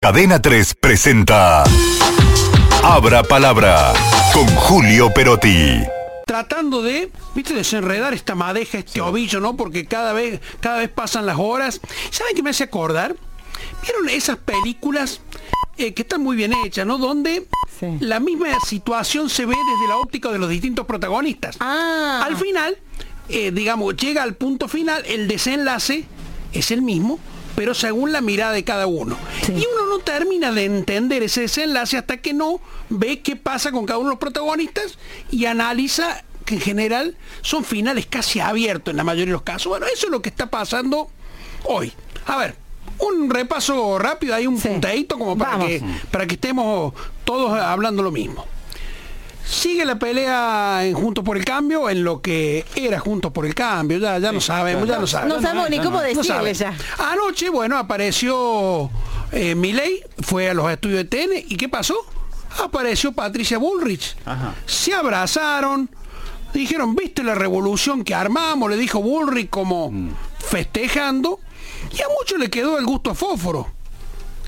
Cadena 0.00 0.40
3 0.40 0.76
presenta 0.76 1.64
Abra 2.84 3.24
Palabra 3.24 3.92
con 4.32 4.46
Julio 4.46 5.12
Perotti. 5.12 5.80
tratando 6.24 6.82
de, 6.82 7.10
viste, 7.34 7.52
desenredar 7.52 8.14
esta 8.14 8.36
madeja, 8.36 8.78
este 8.78 9.00
ovillo, 9.00 9.40
¿no? 9.40 9.56
Porque 9.56 9.86
cada 9.86 10.12
vez, 10.12 10.40
cada 10.60 10.78
vez 10.78 10.88
pasan 10.88 11.26
las 11.26 11.36
horas. 11.40 11.80
¿Saben 12.10 12.36
qué 12.36 12.44
me 12.44 12.50
hace 12.50 12.62
acordar? 12.62 13.16
¿Vieron 13.82 14.08
esas 14.08 14.36
películas 14.36 15.20
eh, 15.76 15.92
que 15.94 16.02
están 16.02 16.22
muy 16.22 16.36
bien 16.36 16.52
hechas, 16.64 16.86
¿no? 16.86 16.98
Donde 16.98 17.48
Sí. 17.80 17.86
la 17.98 18.20
misma 18.20 18.48
situación 18.64 19.28
se 19.28 19.46
ve 19.46 19.56
desde 19.56 19.88
la 19.88 19.96
óptica 19.96 20.30
de 20.30 20.38
los 20.38 20.48
distintos 20.48 20.86
protagonistas. 20.86 21.56
Ah. 21.58 22.22
Al 22.24 22.36
final, 22.36 22.78
eh, 23.28 23.50
digamos, 23.50 23.96
llega 23.96 24.22
al 24.22 24.34
punto 24.34 24.68
final, 24.68 25.02
el 25.06 25.26
desenlace 25.26 26.04
es 26.52 26.70
el 26.70 26.82
mismo, 26.82 27.18
pero 27.56 27.74
según 27.74 28.12
la 28.12 28.20
mirada 28.20 28.52
de 28.52 28.62
cada 28.64 28.86
uno. 28.86 29.16
Sí. 29.44 29.52
Y 29.52 29.64
uno 29.74 29.77
no 29.98 30.04
termina 30.04 30.52
de 30.52 30.64
entender 30.64 31.22
ese 31.22 31.42
desenlace 31.42 31.96
hasta 31.96 32.16
que 32.18 32.32
no 32.32 32.60
ve 32.88 33.20
qué 33.20 33.36
pasa 33.36 33.70
con 33.72 33.84
cada 33.86 33.98
uno 33.98 34.08
de 34.08 34.12
los 34.14 34.20
protagonistas 34.20 34.98
y 35.30 35.44
analiza 35.46 36.22
que 36.44 36.54
en 36.54 36.60
general 36.60 37.16
son 37.42 37.64
finales 37.64 38.06
casi 38.06 38.40
abiertos 38.40 38.92
en 38.92 38.96
la 38.96 39.04
mayoría 39.04 39.26
de 39.26 39.32
los 39.32 39.42
casos. 39.42 39.66
Bueno, 39.70 39.86
eso 39.92 40.06
es 40.06 40.10
lo 40.12 40.22
que 40.22 40.28
está 40.30 40.46
pasando 40.46 41.10
hoy. 41.64 41.92
A 42.26 42.36
ver, 42.36 42.54
un 43.00 43.28
repaso 43.30 43.98
rápido, 43.98 44.34
hay 44.34 44.46
un 44.46 44.58
Sí. 44.58 44.68
punteíto 44.68 45.18
como 45.18 45.36
para 45.36 45.52
Vamos. 45.52 45.66
que, 45.66 45.82
para 46.10 46.26
que 46.26 46.34
estemos 46.34 46.94
todos 47.24 47.52
hablando 47.58 48.02
lo 48.02 48.10
mismo. 48.10 48.46
Sigue 49.46 49.86
la 49.86 49.98
pelea 49.98 50.80
en 50.84 50.92
Juntos 50.92 51.24
por 51.24 51.38
el 51.38 51.44
Cambio, 51.44 51.88
en 51.88 52.04
lo 52.04 52.20
que 52.20 52.66
era 52.76 52.98
Juntos 53.00 53.32
por 53.32 53.46
el 53.46 53.54
Cambio, 53.54 53.96
ya, 53.98 54.18
ya 54.18 54.30
no 54.30 54.42
sabemos, 54.42 54.86
ya 54.86 54.98
no 54.98 55.06
sabemos. 55.06 55.36
No 55.36 55.42
sabemos 55.42 55.70
ni 55.70 55.78
cómo 55.80 56.00
decirle 56.02 56.52
ya. 56.52 56.74
Anoche, 56.98 57.48
bueno, 57.48 57.78
apareció 57.78 58.90
eh, 59.32 59.54
Milei, 59.54 60.02
fue 60.20 60.50
a 60.50 60.54
los 60.54 60.70
estudios 60.70 60.98
de 60.98 61.04
TN, 61.04 61.44
¿y 61.48 61.56
qué 61.56 61.68
pasó? 61.68 61.96
Apareció 62.62 63.12
Patricia 63.12 63.58
Bullrich. 63.58 64.16
Ajá. 64.24 64.54
Se 64.66 64.94
abrazaron, 64.94 65.90
dijeron, 66.52 66.94
¿viste 66.94 67.22
la 67.22 67.34
revolución 67.34 68.04
que 68.04 68.14
armamos? 68.14 68.70
Le 68.70 68.76
dijo 68.76 69.00
Bullrich 69.00 69.50
como 69.50 69.92
festejando, 70.38 71.40
y 71.92 72.00
a 72.02 72.06
muchos 72.18 72.38
le 72.38 72.50
quedó 72.50 72.78
el 72.78 72.86
gusto 72.86 73.10
a 73.10 73.14
fósforo. 73.14 73.68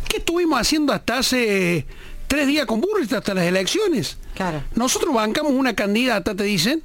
¿Qué 0.09 0.19
estuvimos 0.19 0.61
haciendo 0.61 0.92
hasta 0.92 1.19
hace 1.19 1.87
tres 2.27 2.47
días 2.47 2.67
con 2.67 2.81
Bullrich, 2.81 3.12
hasta 3.12 3.34
las 3.34 3.44
elecciones? 3.44 4.17
Claro. 4.34 4.62
Nosotros 4.75 5.15
bancamos 5.15 5.53
una 5.53 5.75
candidata, 5.75 6.34
te 6.34 6.44
dicen, 6.44 6.83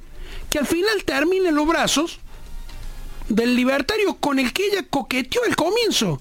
que 0.50 0.58
al 0.58 0.66
final 0.66 1.02
termina 1.04 1.48
en 1.48 1.54
los 1.54 1.66
brazos 1.66 2.20
del 3.28 3.56
libertario 3.56 4.16
con 4.16 4.38
el 4.38 4.52
que 4.52 4.66
ella 4.66 4.84
coqueteó 4.88 5.42
al 5.44 5.56
comienzo. 5.56 6.20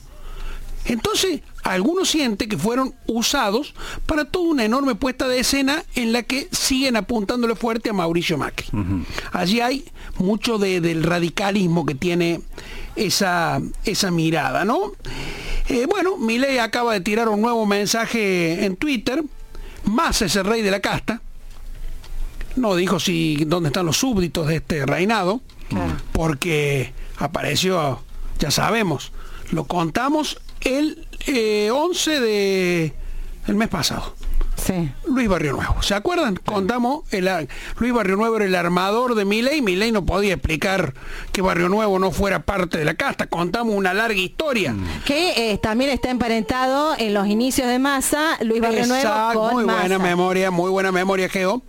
Entonces, 0.86 1.42
algunos 1.66 2.10
sienten 2.10 2.48
que 2.48 2.58
fueron 2.58 2.94
usados 3.08 3.74
para 4.06 4.26
toda 4.26 4.50
una 4.50 4.64
enorme 4.66 4.96
puesta 4.96 5.28
de 5.28 5.40
escena 5.40 5.84
en 5.96 6.14
la 6.14 6.22
que 6.24 6.48
siguen 6.52 6.96
apuntándole 6.96 7.56
fuerte 7.56 7.90
a 7.90 7.94
Mauricio 7.94 8.38
Macri. 8.38 8.68
Allí 9.32 9.60
hay 9.62 9.84
mucho 10.20 10.58
de- 10.58 10.80
del 10.80 11.04
radicalismo 11.04 11.86
que 11.86 11.96
tiene 11.96 12.42
esa, 12.96 13.60
esa 13.84 14.12
mirada, 14.12 14.64
¿no? 14.64 14.92
Eh, 15.68 15.88
bueno, 15.90 16.18
Milei 16.18 16.60
acaba 16.60 16.94
de 16.94 17.02
tirar 17.02 17.28
un 17.30 17.42
nuevo 17.42 17.66
mensaje 17.66 18.64
en 18.66 18.76
Twitter. 18.76 19.24
Más 19.86 20.22
es 20.22 20.36
el 20.36 20.46
rey 20.46 20.62
de 20.62 20.70
la 20.72 20.80
casta. 20.80 21.22
No 22.56 22.76
dijo 22.76 23.00
si 23.00 23.44
dónde 23.46 23.70
están 23.70 23.86
los 23.86 23.98
súbditos 23.98 24.48
de 24.48 24.58
este 24.58 24.86
reinado, 24.86 25.42
Claro. 25.70 25.94
porque 26.14 26.94
apareció, 27.18 28.02
ya 28.40 28.52
sabemos, 28.52 29.12
lo 29.52 29.66
contamos 29.66 30.40
el 30.62 31.05
eh, 31.28 31.70
11 31.72 32.20
de 32.20 32.94
el 33.48 33.56
mes 33.56 33.70
pasado. 33.70 34.14
Sí. 34.56 34.90
Luis 35.08 35.28
Barrio 35.28 35.54
Nuevo. 35.54 35.82
¿Se 35.84 35.94
acuerdan? 35.94 36.38
Contamos, 36.38 37.04
el, 37.12 37.30
Luis 37.78 37.94
Barrio 37.94 38.16
Nuevo 38.16 38.38
era 38.38 38.46
el 38.46 38.56
armador 38.56 39.16
de 39.16 39.26
Milei. 39.26 39.62
Milei 39.62 39.92
no 39.92 40.06
podía 40.06 40.34
explicar 40.34 40.94
que 41.32 41.42
Barrio 41.42 41.70
Nuevo 41.70 42.00
no 42.00 42.12
fuera 42.12 42.44
parte 42.44 42.78
de 42.78 42.86
la 42.86 42.96
casta. 42.96 43.28
Contamos 43.28 43.76
una 43.76 43.94
larga 43.94 44.20
historia. 44.20 44.74
Que 45.06 45.52
eh, 45.52 45.58
también 45.58 45.92
está 45.92 46.10
emparentado 46.10 46.96
en 46.98 47.14
los 47.14 47.28
inicios 47.28 47.68
de 47.68 47.80
Massa, 47.80 48.38
Luis 48.42 48.62
Barrio 48.62 48.88
Nuevo 48.88 49.04
Exacto, 49.04 49.40
con 49.40 49.54
muy 49.54 49.64
buena 49.66 50.00
memoria, 50.00 50.52
muy 50.52 50.72
buena 50.72 50.92
memoria, 50.92 51.30
Geo. 51.30 51.62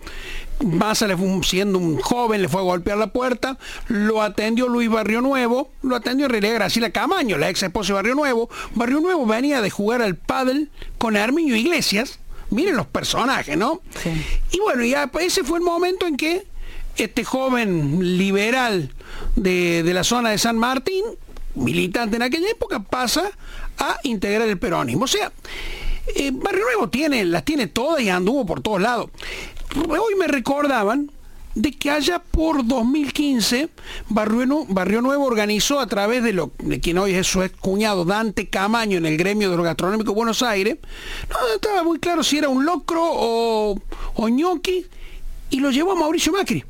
Massa 0.64 1.06
le 1.06 1.16
fue 1.16 1.28
siendo 1.42 1.78
un 1.78 1.98
joven, 1.98 2.42
le 2.42 2.48
fue 2.48 2.60
a 2.60 2.64
golpear 2.64 2.96
la 2.96 3.08
puerta, 3.08 3.58
lo 3.88 4.22
atendió 4.22 4.68
Luis 4.68 4.88
Barrio 4.88 5.20
Nuevo, 5.20 5.70
lo 5.82 5.96
atendió 5.96 6.26
en 6.26 6.32
realidad 6.32 6.54
Graciela 6.54 6.90
Camaño, 6.90 7.36
la 7.36 7.50
ex 7.50 7.62
esposa 7.62 7.88
de 7.88 7.94
Barrio 7.94 8.14
Nuevo. 8.14 8.48
Barrio 8.74 9.00
Nuevo 9.00 9.26
venía 9.26 9.60
de 9.60 9.70
jugar 9.70 10.02
al 10.02 10.16
pádel 10.16 10.70
con 10.98 11.16
Arminio 11.16 11.56
Iglesias. 11.56 12.18
Miren 12.50 12.76
los 12.76 12.86
personajes, 12.86 13.56
¿no? 13.56 13.82
Sí. 14.02 14.10
Y 14.52 14.60
bueno, 14.60 14.84
ya 14.84 15.08
pues, 15.08 15.26
ese 15.26 15.44
fue 15.44 15.58
el 15.58 15.64
momento 15.64 16.06
en 16.06 16.16
que 16.16 16.46
este 16.96 17.24
joven 17.24 18.16
liberal 18.16 18.94
de, 19.34 19.82
de 19.82 19.94
la 19.94 20.04
zona 20.04 20.30
de 20.30 20.38
San 20.38 20.56
Martín, 20.56 21.04
militante 21.54 22.16
en 22.16 22.22
aquella 22.22 22.48
época, 22.48 22.80
pasa 22.80 23.30
a 23.78 23.98
integrar 24.04 24.48
el 24.48 24.58
peronismo. 24.58 25.04
O 25.04 25.08
sea, 25.08 25.32
eh, 26.14 26.30
Barrio 26.32 26.64
Nuevo 26.64 26.88
tiene, 26.88 27.24
las 27.24 27.44
tiene 27.44 27.66
todas 27.66 28.00
y 28.02 28.08
anduvo 28.08 28.46
por 28.46 28.60
todos 28.62 28.80
lados. 28.80 29.10
Hoy 29.88 30.14
me 30.18 30.26
recordaban 30.26 31.10
de 31.54 31.72
que 31.72 31.90
allá 31.90 32.18
por 32.18 32.66
2015 32.66 33.70
Barrio, 34.10 34.44
Nu- 34.46 34.66
Barrio 34.68 35.00
Nuevo 35.00 35.24
organizó 35.24 35.80
a 35.80 35.86
través 35.86 36.22
de 36.22 36.32
lo 36.34 36.52
de 36.58 36.80
quien 36.80 36.98
hoy 36.98 37.14
es 37.14 37.26
su 37.26 37.42
ex 37.42 37.56
cuñado 37.56 38.04
Dante 38.04 38.48
Camaño 38.48 38.98
en 38.98 39.06
el 39.06 39.16
gremio 39.16 39.50
de 39.50 39.56
los 39.56 39.64
gastronómicos 39.64 40.12
de 40.12 40.16
Buenos 40.16 40.42
Aires, 40.42 40.76
no 41.30 41.36
estaba 41.54 41.82
muy 41.82 41.98
claro 41.98 42.22
si 42.22 42.36
era 42.38 42.48
un 42.50 42.66
locro 42.66 43.00
o, 43.02 43.80
o 44.14 44.28
ñoqui, 44.28 44.86
y 45.50 45.60
lo 45.60 45.70
llevó 45.70 45.92
a 45.92 45.96
Mauricio 45.96 46.32
Macri. 46.32 46.62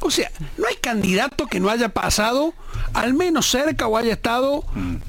O 0.00 0.10
sea, 0.10 0.30
no 0.56 0.66
hay 0.66 0.76
candidato 0.76 1.46
que 1.46 1.60
no 1.60 1.70
haya 1.70 1.88
pasado 1.88 2.54
al 2.94 3.14
menos 3.14 3.50
cerca 3.50 3.86
o 3.86 3.96
haya 3.96 4.12
estado 4.12 4.64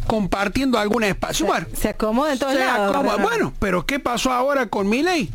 compartiendo 0.08 0.78
algún 0.80 1.04
espacio. 1.04 1.46
Bueno, 1.46 1.68
Se 1.74 1.90
acomoda 1.90 2.34
en 2.34 2.40
todos 2.40 2.54
se 2.54 2.60
lados. 2.60 2.96
acomoda. 2.96 3.18
Bueno, 3.18 3.54
pero 3.60 3.86
¿qué 3.86 4.00
pasó 4.00 4.32
ahora 4.32 4.68
con 4.68 4.90
Milei? 4.90 5.30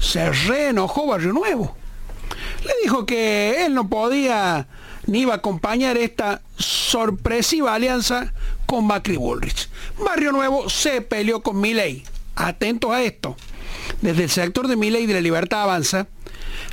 Se 0.00 0.30
reenojó 0.30 1.06
Barrio 1.06 1.32
Nuevo. 1.32 1.76
Le 2.64 2.72
dijo 2.82 3.06
que 3.06 3.64
él 3.66 3.74
no 3.74 3.88
podía 3.88 4.66
ni 5.06 5.20
iba 5.20 5.32
a 5.34 5.36
acompañar 5.38 5.96
esta 5.96 6.42
sorpresiva 6.58 7.74
alianza 7.74 8.32
con 8.66 8.86
Macri 8.86 9.16
Bullrich. 9.16 9.68
Barrio 10.04 10.32
Nuevo 10.32 10.68
se 10.68 11.00
peleó 11.00 11.42
con 11.42 11.60
Milei. 11.60 12.04
Atentos 12.36 12.90
a 12.92 13.02
esto. 13.02 13.36
Desde 14.02 14.24
el 14.24 14.30
sector 14.30 14.68
de 14.68 14.76
Milei 14.76 15.06
de 15.06 15.14
la 15.14 15.20
Libertad 15.20 15.62
Avanza, 15.62 16.06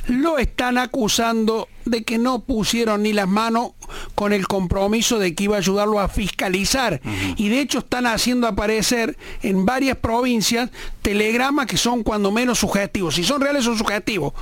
lo 0.06 0.38
están 0.38 0.78
acusando 0.78 1.68
de 1.88 2.04
que 2.04 2.18
no 2.18 2.40
pusieron 2.40 3.02
ni 3.02 3.12
las 3.12 3.28
manos 3.28 3.72
con 4.14 4.32
el 4.32 4.46
compromiso 4.46 5.18
de 5.18 5.34
que 5.34 5.44
iba 5.44 5.56
a 5.56 5.58
ayudarlo 5.58 6.00
a 6.00 6.08
fiscalizar. 6.08 7.00
Y 7.36 7.48
de 7.48 7.60
hecho 7.60 7.78
están 7.80 8.06
haciendo 8.06 8.46
aparecer 8.46 9.16
en 9.42 9.64
varias 9.64 9.96
provincias 9.96 10.70
telegramas 11.02 11.66
que 11.66 11.76
son 11.76 12.02
cuando 12.02 12.30
menos 12.30 12.58
subjetivos. 12.58 13.14
Si 13.14 13.24
son 13.24 13.40
reales 13.40 13.64
son 13.64 13.76
subjetivos. 13.78 14.32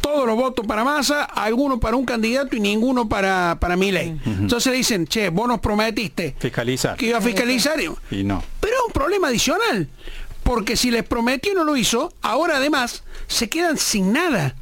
Todos 0.00 0.26
los 0.26 0.36
votos 0.36 0.66
para 0.66 0.84
Massa, 0.84 1.24
algunos 1.24 1.78
para 1.78 1.96
un 1.96 2.04
candidato 2.04 2.54
y 2.54 2.60
ninguno 2.60 3.08
para, 3.08 3.56
para 3.58 3.74
Milei. 3.74 4.20
Entonces 4.26 4.70
le 4.70 4.76
dicen, 4.76 5.06
che, 5.06 5.30
vos 5.30 5.48
nos 5.48 5.60
prometiste 5.60 6.34
Fiscalizar. 6.38 6.96
que 6.98 7.06
iba 7.06 7.16
a 7.18 7.20
fiscalizar. 7.22 7.78
Y- 7.80 8.16
Y 8.20 8.22
no. 8.24 8.42
pero 8.60 8.74
es 8.74 8.82
un 8.86 8.92
problema 8.92 9.28
adicional, 9.28 9.88
porque 10.42 10.76
si 10.76 10.90
les 10.90 11.04
prometió 11.04 11.52
y 11.52 11.54
no 11.54 11.64
lo 11.64 11.74
hizo, 11.74 12.12
ahora 12.20 12.58
además 12.58 13.02
se 13.28 13.48
quedan 13.48 13.78
sin 13.78 14.12
nada. 14.12 14.54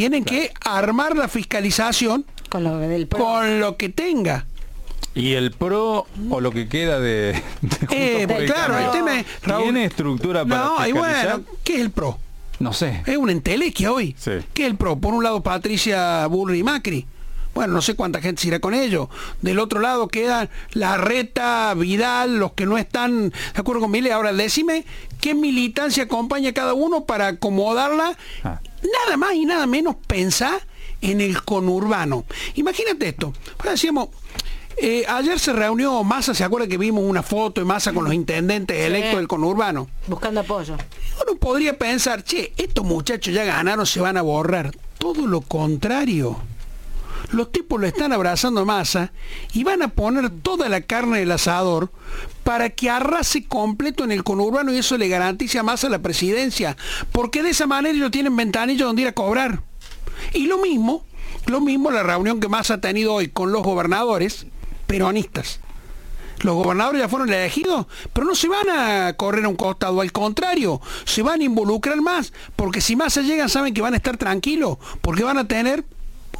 Tienen 0.00 0.24
que 0.24 0.50
armar 0.64 1.14
la 1.14 1.28
fiscalización 1.28 2.24
Con 2.48 2.64
lo 2.64 2.78
del 2.78 3.06
pro. 3.06 3.18
con 3.22 3.60
lo 3.60 3.76
que 3.76 3.90
tenga. 3.90 4.46
Y 5.14 5.32
el 5.34 5.50
pro 5.50 6.06
o 6.30 6.40
lo 6.40 6.52
que 6.52 6.68
queda 6.70 6.98
de, 7.00 7.32
de 7.60 7.76
Eh, 7.90 8.26
por 8.26 8.40
el 8.40 8.46
claro, 8.50 8.78
el 8.78 8.84
Cambio, 8.84 8.90
tema 8.92 9.20
es, 9.20 9.26
Raúl, 9.42 9.62
¿Tiene 9.64 9.84
estructura 9.84 10.46
para 10.46 10.64
No, 10.64 10.88
y 10.88 10.92
bueno, 10.92 11.42
¿qué 11.64 11.74
es 11.74 11.80
el 11.82 11.90
PRO? 11.90 12.18
No 12.60 12.72
sé. 12.72 13.02
Es 13.04 13.18
una 13.18 13.32
entelequia 13.32 13.92
hoy. 13.92 14.16
Sí. 14.18 14.30
¿Qué 14.54 14.62
es 14.62 14.70
el 14.70 14.76
PRO? 14.76 14.96
Por 14.98 15.12
un 15.12 15.22
lado 15.22 15.42
Patricia 15.42 16.26
Burri 16.28 16.62
Macri. 16.62 17.06
Bueno, 17.54 17.74
no 17.74 17.82
sé 17.82 17.94
cuánta 17.94 18.20
gente 18.20 18.42
se 18.42 18.48
irá 18.48 18.60
con 18.60 18.74
ellos. 18.74 19.08
Del 19.42 19.58
otro 19.58 19.80
lado 19.80 20.08
quedan 20.08 20.48
la 20.72 20.96
Reta, 20.96 21.74
Vidal, 21.74 22.38
los 22.38 22.52
que 22.52 22.66
no 22.66 22.78
están 22.78 23.30
de 23.30 23.60
acuerdo 23.60 23.82
con 23.82 23.90
Mile. 23.90 24.12
Ahora, 24.12 24.32
decime 24.32 24.84
qué 25.20 25.34
militancia 25.34 26.04
acompaña 26.04 26.50
a 26.50 26.54
cada 26.54 26.74
uno 26.74 27.04
para 27.04 27.28
acomodarla. 27.28 28.16
Ah. 28.44 28.60
Nada 28.82 29.16
más 29.16 29.34
y 29.34 29.44
nada 29.44 29.66
menos 29.66 29.96
pensar 30.06 30.60
en 31.00 31.20
el 31.20 31.42
conurbano. 31.42 32.24
Imagínate 32.54 33.08
esto. 33.08 33.32
Pues 33.56 33.72
decíamos, 33.72 34.08
eh, 34.76 35.04
ayer 35.08 35.38
se 35.38 35.52
reunió 35.52 36.02
Massa, 36.04 36.34
¿se 36.34 36.44
acuerda 36.44 36.66
que 36.66 36.78
vimos 36.78 37.04
una 37.04 37.22
foto 37.22 37.60
de 37.60 37.66
Massa 37.66 37.92
con 37.92 38.04
los 38.04 38.14
intendentes 38.14 38.76
electos 38.78 39.16
del 39.16 39.28
conurbano? 39.28 39.88
Buscando 40.06 40.40
apoyo. 40.40 40.76
Uno 41.22 41.38
podría 41.38 41.76
pensar, 41.76 42.24
che, 42.24 42.52
estos 42.56 42.84
muchachos 42.84 43.34
ya 43.34 43.44
ganaron, 43.44 43.84
se 43.84 44.00
van 44.00 44.16
a 44.16 44.22
borrar. 44.22 44.70
Todo 44.98 45.26
lo 45.26 45.42
contrario. 45.42 46.38
Los 47.32 47.52
tipos 47.52 47.80
lo 47.80 47.86
están 47.86 48.12
abrazando 48.12 48.62
a 48.62 48.64
Massa 48.64 49.12
y 49.52 49.64
van 49.64 49.82
a 49.82 49.88
poner 49.88 50.30
toda 50.30 50.68
la 50.68 50.80
carne 50.80 51.20
del 51.20 51.32
asador 51.32 51.90
para 52.44 52.70
que 52.70 52.90
arrase 52.90 53.44
completo 53.44 54.04
en 54.04 54.12
el 54.12 54.24
conurbano 54.24 54.72
y 54.72 54.78
eso 54.78 54.98
le 54.98 55.08
garantice 55.08 55.58
a 55.58 55.62
Massa 55.62 55.88
la 55.88 56.00
presidencia, 56.00 56.76
porque 57.12 57.42
de 57.42 57.50
esa 57.50 57.66
manera 57.66 57.96
ellos 57.96 58.10
tienen 58.10 58.36
ventanillo 58.36 58.86
donde 58.86 59.02
ir 59.02 59.08
a 59.08 59.12
cobrar. 59.12 59.62
Y 60.32 60.46
lo 60.46 60.58
mismo, 60.58 61.04
lo 61.46 61.60
mismo 61.60 61.90
la 61.90 62.02
reunión 62.02 62.40
que 62.40 62.48
Massa 62.48 62.74
ha 62.74 62.80
tenido 62.80 63.14
hoy 63.14 63.28
con 63.28 63.52
los 63.52 63.62
gobernadores 63.62 64.46
peronistas. 64.86 65.60
Los 66.40 66.54
gobernadores 66.54 67.02
ya 67.02 67.08
fueron 67.08 67.28
elegidos, 67.28 67.86
pero 68.14 68.26
no 68.26 68.34
se 68.34 68.48
van 68.48 68.70
a 68.70 69.12
correr 69.12 69.44
a 69.44 69.48
un 69.48 69.56
costado, 69.56 70.00
al 70.00 70.10
contrario, 70.10 70.80
se 71.04 71.22
van 71.22 71.42
a 71.42 71.44
involucrar 71.44 72.00
más, 72.00 72.32
porque 72.56 72.80
si 72.80 72.96
Massa 72.96 73.20
llegan 73.20 73.50
saben 73.50 73.74
que 73.74 73.82
van 73.82 73.92
a 73.92 73.98
estar 73.98 74.16
tranquilos, 74.16 74.78
porque 75.02 75.22
van 75.22 75.36
a 75.36 75.46
tener 75.46 75.84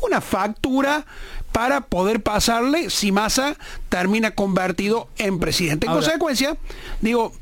una 0.02 0.20
factura 0.20 1.04
para 1.52 1.80
poder 1.80 2.22
pasarle 2.22 2.90
si 2.90 3.12
Massa 3.12 3.56
termina 3.88 4.32
convertido 4.32 5.08
en 5.18 5.38
presidente. 5.38 5.86
En 5.86 5.92
consecuencia, 5.92 6.56
digo, 7.00 7.32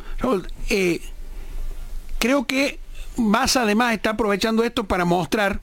eh, 0.71 1.01
creo 2.19 2.47
que 2.47 2.79
Massa 3.17 3.63
además 3.63 3.95
está 3.95 4.11
aprovechando 4.11 4.65
esto 4.65 4.85
para 4.85 5.05
mostrar 5.05 5.61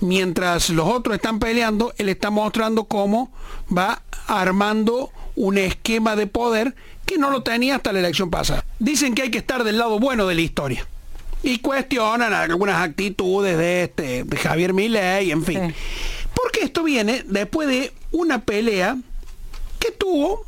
mientras 0.00 0.70
los 0.70 0.88
otros 0.88 1.16
están 1.16 1.38
peleando, 1.38 1.92
él 1.98 2.08
está 2.08 2.30
mostrando 2.30 2.84
cómo 2.84 3.32
va 3.76 4.02
armando 4.26 5.10
un 5.34 5.58
esquema 5.58 6.16
de 6.16 6.26
poder 6.26 6.74
que 7.06 7.18
no 7.18 7.30
lo 7.30 7.42
tenía 7.42 7.76
hasta 7.76 7.92
la 7.92 8.00
elección 8.00 8.30
pasada. 8.30 8.64
Dicen 8.78 9.14
que 9.14 9.22
hay 9.22 9.30
que 9.30 9.38
estar 9.38 9.64
del 9.64 9.78
lado 9.78 9.98
bueno 9.98 10.26
de 10.26 10.34
la 10.34 10.40
historia. 10.40 10.86
Y 11.42 11.58
cuestionan 11.60 12.32
algunas 12.32 12.82
actitudes 12.82 13.56
de 13.56 13.84
este 13.84 14.24
de 14.24 14.36
Javier 14.36 14.74
Milei, 14.74 15.30
en 15.30 15.44
fin. 15.44 15.74
Porque 16.34 16.62
esto 16.62 16.82
viene 16.82 17.22
después 17.26 17.68
de 17.68 17.92
una 18.10 18.40
pelea 18.40 18.96
que 19.78 19.92
tuvo 19.92 20.44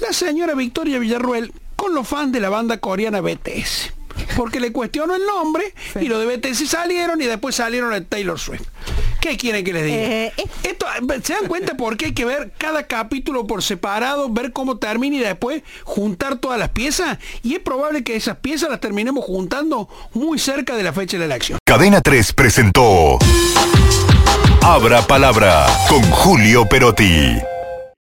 la 0.00 0.12
señora 0.12 0.54
Victoria 0.54 0.98
Villarruel 0.98 1.52
con 1.76 1.94
los 1.94 2.08
fans 2.08 2.32
de 2.32 2.40
la 2.40 2.48
banda 2.48 2.78
coreana 2.78 3.20
BTS 3.20 3.92
porque 4.36 4.60
le 4.60 4.72
cuestionó 4.72 5.14
el 5.14 5.24
nombre 5.26 5.74
y 6.00 6.06
lo 6.06 6.18
de 6.18 6.36
BTS 6.36 6.68
salieron 6.68 7.20
y 7.20 7.26
después 7.26 7.54
salieron 7.54 7.90
de 7.92 8.00
Taylor 8.02 8.38
Swift. 8.38 8.66
¿Qué 9.24 9.38
quieren 9.38 9.64
que 9.64 9.72
les 9.72 9.84
diga? 9.84 9.96
Eh, 9.96 10.32
eh. 10.36 10.44
Esto, 10.64 10.84
¿Se 11.22 11.32
dan 11.32 11.46
cuenta 11.46 11.74
por 11.78 11.96
qué 11.96 12.04
hay 12.04 12.12
que 12.12 12.26
ver 12.26 12.52
cada 12.58 12.86
capítulo 12.86 13.46
por 13.46 13.62
separado, 13.62 14.28
ver 14.28 14.52
cómo 14.52 14.76
termina 14.76 15.16
y 15.16 15.20
después 15.20 15.62
juntar 15.84 16.36
todas 16.36 16.58
las 16.58 16.68
piezas? 16.68 17.16
Y 17.42 17.54
es 17.54 17.60
probable 17.60 18.04
que 18.04 18.16
esas 18.16 18.36
piezas 18.36 18.68
las 18.68 18.80
terminemos 18.80 19.24
juntando 19.24 19.88
muy 20.12 20.38
cerca 20.38 20.76
de 20.76 20.82
la 20.82 20.92
fecha 20.92 21.16
de 21.16 21.20
la 21.26 21.36
elección. 21.36 21.58
Cadena 21.64 22.02
3 22.02 22.34
presentó 22.34 23.18
Abra 24.60 25.00
Palabra 25.06 25.68
con 25.88 26.02
Julio 26.02 26.66
Perotti. 26.68 27.38